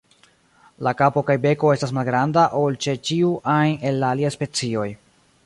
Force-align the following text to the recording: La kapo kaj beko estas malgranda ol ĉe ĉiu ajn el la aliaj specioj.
La 0.85 0.93
kapo 1.01 1.21
kaj 1.27 1.35
beko 1.43 1.69
estas 1.73 1.93
malgranda 1.97 2.47
ol 2.63 2.79
ĉe 2.87 2.97
ĉiu 3.11 3.31
ajn 3.59 3.79
el 3.91 4.03
la 4.07 4.11
aliaj 4.17 4.35
specioj. 4.39 4.89